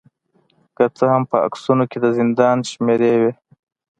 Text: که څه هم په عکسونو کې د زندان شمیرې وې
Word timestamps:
که 0.75 0.83
څه 0.97 1.05
هم 1.13 1.23
په 1.31 1.37
عکسونو 1.47 1.83
کې 1.91 1.97
د 1.99 2.05
زندان 2.17 2.57
شمیرې 2.71 3.13
وې 3.21 3.31